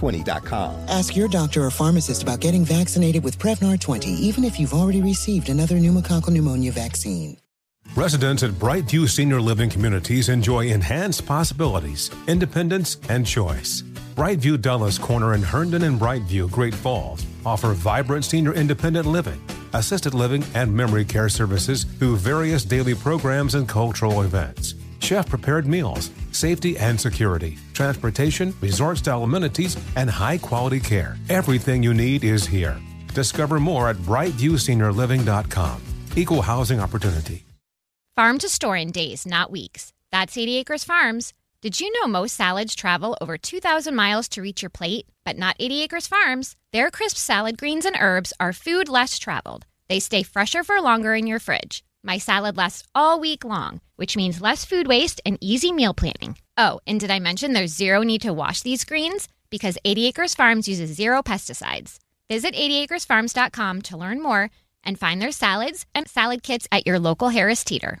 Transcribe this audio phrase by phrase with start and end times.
[0.00, 0.88] Prevnar20.com.
[0.88, 5.02] Ask your doctor or pharmacist about getting vaccinated with Prevnar 20, even if you've already
[5.02, 7.36] received another pneumococcal pneumonia vaccine.
[7.96, 13.82] Residents at Brightview Senior Living Communities enjoy enhanced possibilities, independence, and choice.
[14.14, 19.42] Brightview Dulles Corner in Herndon and Brightview, Great Falls offer vibrant senior independent living,
[19.72, 24.74] assisted living, and memory care services through various daily programs and cultural events.
[25.00, 31.16] Chef prepared meals, safety and security, transportation, resort style amenities, and high quality care.
[31.28, 32.80] Everything you need is here.
[33.14, 35.82] Discover more at brightviewseniorliving.com.
[36.16, 37.44] Equal housing opportunity.
[38.16, 39.92] Farm to store in days, not weeks.
[40.12, 41.32] That's 80 Acres Farms.
[41.62, 45.06] Did you know most salads travel over 2,000 miles to reach your plate?
[45.24, 46.56] But not 80 Acres Farms.
[46.72, 49.66] Their crisp salad greens and herbs are food less traveled.
[49.88, 51.82] They stay fresher for longer in your fridge.
[52.02, 56.38] My salad lasts all week long, which means less food waste and easy meal planning.
[56.56, 59.28] Oh, and did I mention there's zero need to wash these greens?
[59.50, 61.98] Because 80 Acres Farms uses zero pesticides.
[62.28, 64.50] Visit 80acresfarms.com to learn more
[64.82, 68.00] and find their salads and salad kits at your local Harris Teeter.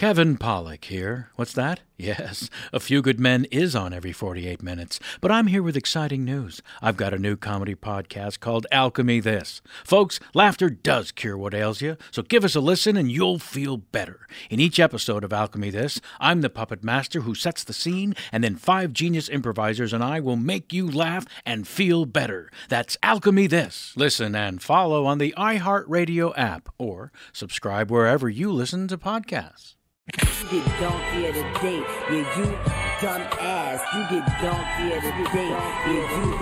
[0.00, 1.28] Kevin Pollak here.
[1.36, 1.80] What's that?
[2.00, 6.24] Yes, A Few Good Men is on every 48 minutes, but I'm here with exciting
[6.24, 6.62] news.
[6.80, 9.60] I've got a new comedy podcast called Alchemy This.
[9.84, 13.76] Folks, laughter does cure what ails you, so give us a listen and you'll feel
[13.76, 14.26] better.
[14.48, 18.42] In each episode of Alchemy This, I'm the puppet master who sets the scene, and
[18.42, 22.50] then five genius improvisers and I will make you laugh and feel better.
[22.70, 23.92] That's Alchemy This.
[23.94, 29.74] Listen and follow on the iHeartRadio app or subscribe wherever you listen to podcasts.
[30.12, 31.78] You get donkey of the day,
[32.10, 32.44] yeah, you
[33.00, 33.80] dumb ass.
[33.94, 36.38] You get donkey of the day, yeah, you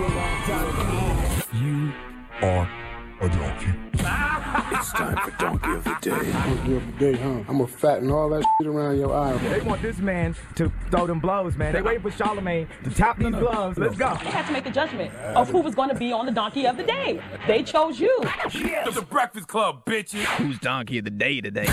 [0.47, 1.47] dumb ass.
[1.53, 1.93] You
[2.41, 2.69] are
[3.21, 3.73] a donkey.
[4.75, 6.31] it's time for donkey of the day.
[6.31, 7.29] Donkey of the day, huh?
[7.47, 9.37] I'm gonna fatten all that shit around your eye.
[9.37, 11.73] They want this man to throw them blows, man.
[11.73, 13.77] They waiting for Charlamagne to tap these gloves.
[13.77, 14.17] Let's go.
[14.23, 16.65] They had to make the judgment of who was going to be on the donkey
[16.65, 17.21] of the day.
[17.45, 18.19] They chose you.
[18.51, 18.95] Yes.
[18.95, 20.23] The Breakfast Club, bitches.
[20.37, 21.67] Who's donkey of the day today?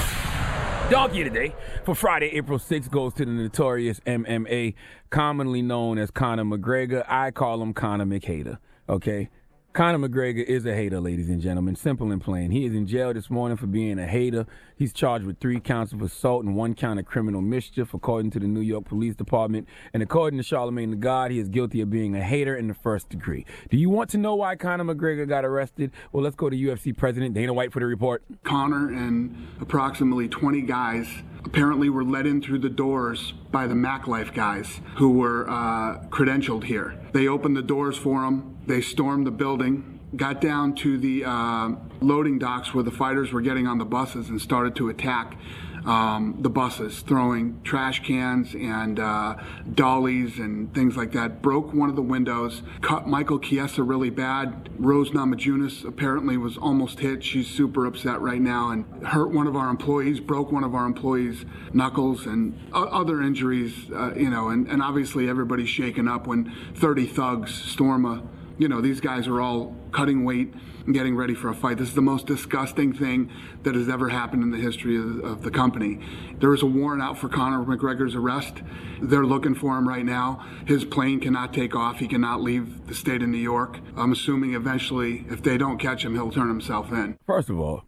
[0.88, 1.52] Donkey today
[1.84, 4.74] for Friday, April 6th goes to the notorious MMA,
[5.10, 7.04] commonly known as Conor McGregor.
[7.08, 8.58] I call him Conor McHater.
[8.88, 9.28] Okay.
[9.76, 11.76] Conor McGregor is a hater, ladies and gentlemen.
[11.76, 12.50] Simple and plain.
[12.50, 14.46] He is in jail this morning for being a hater.
[14.74, 18.40] He's charged with three counts of assault and one count of criminal mischief, according to
[18.40, 19.68] the New York Police Department.
[19.92, 22.74] And according to Charlamagne the God, he is guilty of being a hater in the
[22.74, 23.44] first degree.
[23.68, 25.92] Do you want to know why Conor McGregor got arrested?
[26.10, 28.24] Well, let's go to UFC President Dana White for the report.
[28.44, 31.06] Conor and approximately 20 guys
[31.44, 36.64] apparently were let in through the doors by the MacLife guys who were uh, credentialed
[36.64, 36.98] here.
[37.12, 38.55] They opened the doors for him.
[38.66, 41.70] They stormed the building, got down to the uh,
[42.00, 45.36] loading docks where the fighters were getting on the buses and started to attack
[45.84, 49.36] um, the buses, throwing trash cans and uh,
[49.72, 51.40] dollies and things like that.
[51.40, 54.68] Broke one of the windows, cut Michael Chiesa really bad.
[54.78, 57.22] Rose Namajunas apparently was almost hit.
[57.22, 60.86] She's super upset right now and hurt one of our employees, broke one of our
[60.86, 66.52] employees' knuckles and other injuries, uh, you know, and, and obviously everybody's shaken up when
[66.74, 68.24] 30 thugs storm a
[68.58, 70.52] you know, these guys are all cutting weight
[70.86, 71.78] and getting ready for a fight.
[71.78, 73.30] This is the most disgusting thing
[73.64, 75.98] that has ever happened in the history of, of the company.
[76.38, 78.62] There is a warrant out for Conor McGregor's arrest.
[79.02, 80.44] They're looking for him right now.
[80.64, 81.98] His plane cannot take off.
[81.98, 83.78] He cannot leave the state of New York.
[83.96, 87.18] I'm assuming eventually, if they don't catch him, he'll turn himself in.
[87.26, 87.84] First of all,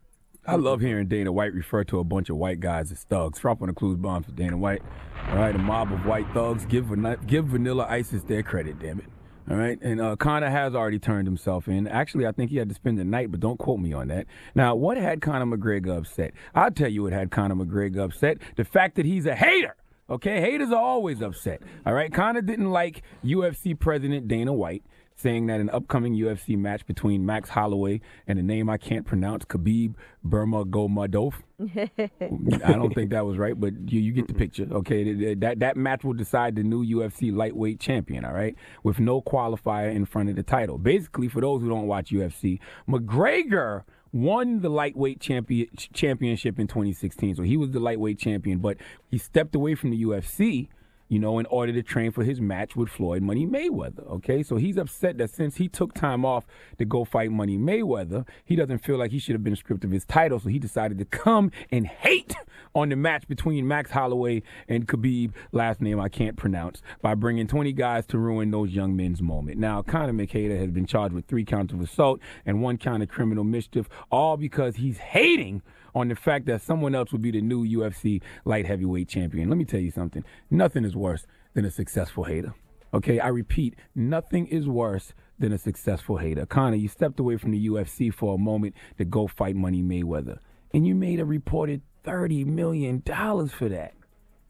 [0.47, 3.38] I love hearing Dana White refer to a bunch of white guys as thugs.
[3.38, 4.82] Drop on the clues bombs for Dana White.
[5.29, 6.64] All right, a mob of white thugs.
[6.64, 6.87] Give,
[7.26, 9.06] give Vanilla Isis their credit, damn it.
[9.50, 11.89] All right, and uh, Conor has already turned himself in.
[11.89, 14.27] Actually, I think he had to spend the night, but don't quote me on that.
[14.55, 16.35] Now, what had Conor McGregor upset?
[16.55, 19.75] I'll tell you what had Conor McGregor upset: the fact that he's a hater.
[20.11, 21.62] Okay, haters are always upset.
[21.87, 24.83] All right, Conor didn't like UFC president Dana White
[25.19, 29.44] saying that an upcoming UFC match between Max Holloway and a name I can't pronounce,
[29.44, 29.94] Khabib
[30.25, 31.35] Burmagomedov.
[32.65, 34.69] I don't think that was right, but you, you get the picture.
[34.70, 38.25] Okay, that that match will decide the new UFC lightweight champion.
[38.25, 38.55] All right,
[38.85, 40.79] with no qualifier in front of the title.
[40.79, 43.82] Basically, for those who don't watch UFC, McGregor
[44.12, 47.37] won the lightweight champion, championship in 2016.
[47.37, 48.76] So he was the lightweight champion, but
[49.11, 50.69] he stepped away from the UFC
[51.09, 54.07] you know, in order to train for his match with Floyd Money Mayweather.
[54.09, 56.47] Okay, so he's upset that since he took time off
[56.79, 59.91] to go fight Money Mayweather, he doesn't feel like he should have been stripped of
[59.91, 60.39] his title.
[60.39, 62.35] So he decided to come and hate
[62.75, 67.47] on the match between Max Holloway and Khabib, last name I can't pronounce, by bringing
[67.47, 69.59] 20 guys to ruin those young men's moment.
[69.59, 73.09] Now, Conor McHater has been charged with three counts of assault and one count of
[73.09, 75.63] criminal mischief, all because he's hating
[75.94, 79.49] on the fact that someone else would be the new UFC light heavyweight champion.
[79.49, 80.25] Let me tell you something.
[80.50, 82.55] Nothing is worse than a successful hater.
[82.94, 86.46] Okay, I repeat, nothing is worse than a successful hater.
[86.46, 90.38] Conor, you stepped away from the UFC for a moment to go fight Money Mayweather,
[90.73, 93.93] and you made a reported $30 million for that.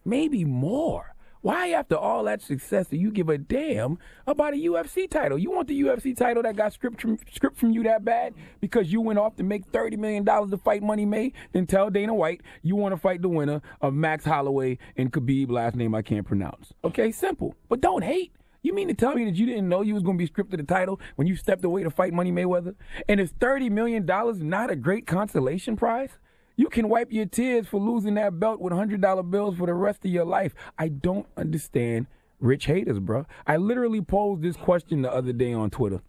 [0.05, 1.14] Maybe more.
[1.40, 5.38] Why, after all that success, do you give a damn about a UFC title?
[5.38, 8.93] You want the UFC title that got script from, script from you that bad because
[8.93, 11.32] you went off to make $30 million to fight Money May?
[11.52, 15.50] Then tell Dana White you want to fight the winner of Max Holloway and Khabib,
[15.50, 16.73] last name I can't pronounce.
[16.82, 17.55] Okay, simple.
[17.69, 18.32] But don't hate.
[18.62, 20.52] You mean to tell me that you didn't know you was going to be stripped
[20.52, 22.75] of the title when you stepped away to fight Money Mayweather?
[23.08, 26.19] And is $30 million not a great consolation prize?
[26.59, 30.05] You can wipe your tears for losing that belt with $100 bills for the rest
[30.05, 30.57] of your life.
[30.77, 32.09] I don't understand
[32.41, 33.27] rich haters, bro.
[33.47, 36.01] I literally posed this question the other day on Twitter.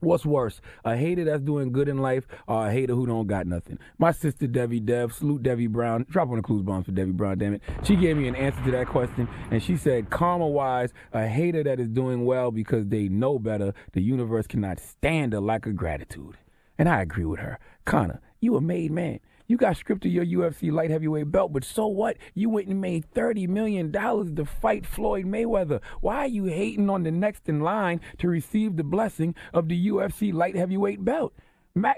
[0.00, 3.46] What's worse, a hater that's doing good in life or a hater who don't got
[3.46, 3.78] nothing?
[3.98, 6.06] My sister Debbie Dev, salute Debbie Brown.
[6.08, 7.62] Drop on the clues bombs for Debbie Brown, damn it.
[7.82, 11.62] She gave me an answer to that question, and she said, karma wise, a hater
[11.64, 15.76] that is doing well because they know better, the universe cannot stand a lack of
[15.76, 16.38] gratitude.
[16.78, 17.58] And I agree with her.
[17.84, 19.20] Conor, you a made man.
[19.48, 22.16] You got stripped of your UFC light heavyweight belt, but so what?
[22.34, 25.80] You went and made $30 million to fight Floyd Mayweather.
[26.00, 29.88] Why are you hating on the next in line to receive the blessing of the
[29.88, 31.32] UFC light heavyweight belt?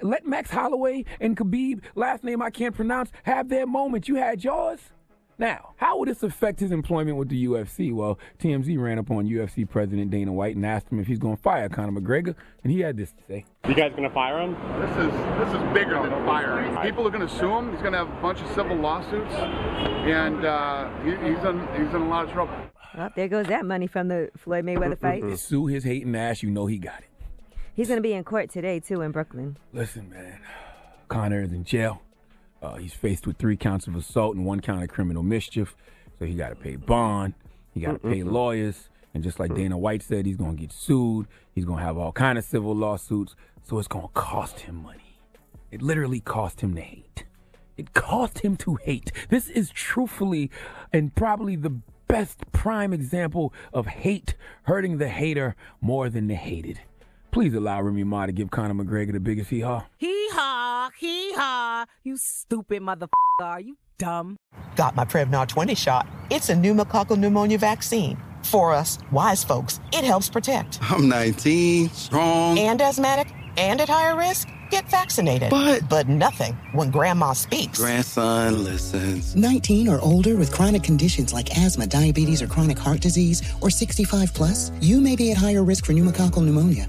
[0.03, 4.09] let Max Holloway and Khabib, last name I can't pronounce, have their moment.
[4.09, 4.81] You had yours.
[5.38, 7.94] Now, how would this affect his employment with the UFC?
[7.94, 11.37] Well, TMZ ran up on UFC President Dana White and asked him if he's going
[11.37, 13.44] to fire Conor McGregor, and he had this to say.
[13.69, 14.55] You guys going to fire him?
[14.81, 16.76] This is this is bigger than a firing.
[16.82, 17.70] People are going to sue him.
[17.70, 21.94] He's going to have a bunch of civil lawsuits, and uh, he, he's in he's
[21.94, 22.55] in a lot of trouble.
[22.96, 25.39] Well, there goes that money from the Floyd Mayweather fight.
[25.39, 26.43] Sue his hating ass.
[26.43, 27.05] You know he got it.
[27.74, 29.56] He's going to be in court today too in Brooklyn.
[29.72, 30.41] Listen, man,
[31.06, 32.03] Conor is in jail.
[32.60, 35.77] Uh, he's faced with three counts of assault and one count of criminal mischief.
[36.19, 37.34] So he got to pay bond.
[37.72, 38.88] He got to pay lawyers.
[39.15, 41.27] And just like Dana White said, he's going to get sued.
[41.55, 43.34] He's going to have all kind of civil lawsuits.
[43.62, 45.19] So it's going to cost him money.
[45.70, 47.24] It literally cost him to hate.
[47.77, 49.12] It cost him to hate.
[49.29, 50.50] This is truthfully
[50.93, 54.34] and probably the best prime example of hate
[54.65, 56.81] hurting the hater more than the hated.
[57.31, 59.84] Please allow Remy Ma to give Conor McGregor the biggest hee haw.
[59.98, 61.85] Hee haw, hee haw.
[62.05, 63.09] You stupid motherfucker.
[63.41, 64.37] Are you dumb?
[64.77, 66.07] Got my Prevnar 20 shot.
[66.31, 68.17] It's a pneumococcal pneumonia vaccine.
[68.45, 70.79] For us, wise folks, it helps protect.
[70.81, 72.59] I'm 19, strong.
[72.59, 74.49] And asthmatic and at higher risk?
[74.71, 75.51] Get vaccinated.
[75.51, 75.89] But.
[75.89, 77.79] But nothing when grandma speaks.
[77.79, 79.35] Grandson listens.
[79.35, 84.33] 19 or older with chronic conditions like asthma, diabetes, or chronic heart disease, or 65
[84.35, 86.89] plus, you may be at higher risk for pneumococcal pneumonia.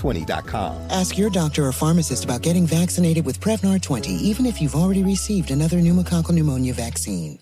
[0.00, 0.90] Prevnar20.com.
[0.90, 5.02] Ask your doctor or pharmacist about getting vaccinated with Prevnar 20, even if you've already
[5.02, 7.38] received another pneumococcal pneumonia vaccine.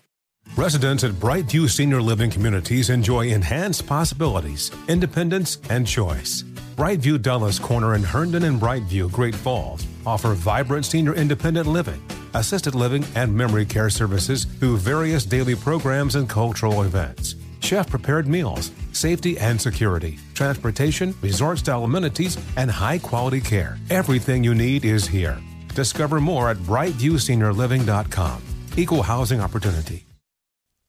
[0.55, 6.43] Residents at Brightview Senior Living Communities enjoy enhanced possibilities, independence, and choice.
[6.75, 12.01] Brightview Dulles Corner in Herndon and Brightview, Great Falls, offer vibrant senior independent living,
[12.33, 17.35] assisted living, and memory care services through various daily programs and cultural events.
[17.59, 23.77] Chef prepared meals, safety and security, transportation, resort style amenities, and high quality care.
[23.89, 25.37] Everything you need is here.
[25.75, 28.41] Discover more at brightviewseniorliving.com.
[28.75, 30.05] Equal housing opportunity.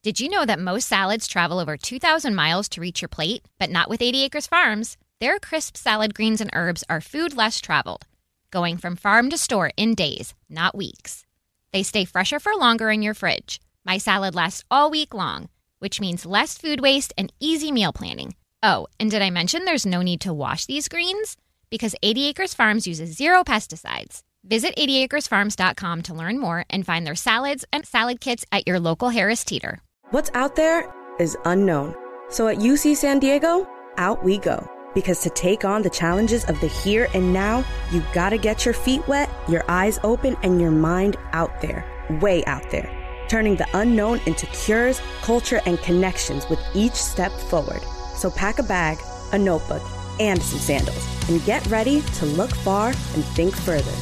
[0.03, 3.45] Did you know that most salads travel over 2,000 miles to reach your plate?
[3.59, 4.97] But not with 80 Acres Farms.
[5.19, 8.07] Their crisp salad greens and herbs are food less traveled,
[8.49, 11.27] going from farm to store in days, not weeks.
[11.71, 13.61] They stay fresher for longer in your fridge.
[13.85, 15.49] My salad lasts all week long,
[15.81, 18.35] which means less food waste and easy meal planning.
[18.61, 21.37] Oh, and did I mention there's no need to wash these greens?
[21.71, 24.21] Because 80 Acres Farms uses zero pesticides.
[24.43, 29.09] Visit 80acresfarms.com to learn more and find their salads and salad kits at your local
[29.09, 29.79] Harris Teeter.
[30.11, 31.95] What's out there is unknown.
[32.29, 34.67] So at UC San Diego, out we go.
[34.93, 38.73] Because to take on the challenges of the here and now, you gotta get your
[38.73, 41.85] feet wet, your eyes open, and your mind out there.
[42.21, 43.00] Way out there.
[43.31, 47.81] Turning the unknown into cures, culture, and connections with each step forward.
[48.13, 48.97] So pack a bag,
[49.31, 49.81] a notebook,
[50.19, 53.93] and some sandals, and get ready to look far and think further.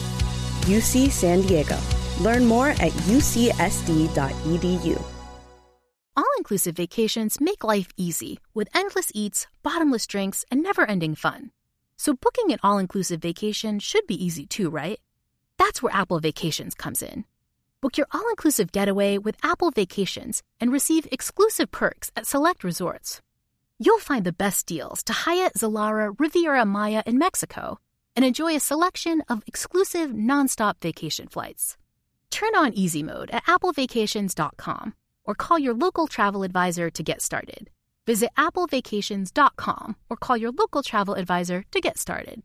[0.66, 1.78] UC San Diego.
[2.20, 4.10] Learn more at ucsd.edu.
[6.18, 11.52] All inclusive vacations make life easy with endless eats, bottomless drinks, and never ending fun.
[12.00, 15.00] So, booking an all inclusive vacation should be easy too, right?
[15.60, 17.26] That's where Apple Vacations comes in.
[17.82, 23.22] Book your all inclusive getaway with Apple Vacations and receive exclusive perks at select resorts.
[23.80, 27.80] You'll find the best deals to Hyatt, Zilara, Riviera Maya in Mexico
[28.18, 31.78] and enjoy a selection of exclusive nonstop vacation flights.
[32.30, 34.94] Turn on easy mode at applevacations.com
[35.24, 37.70] or call your local travel advisor to get started.
[38.06, 42.44] Visit applevacations.com or call your local travel advisor to get started.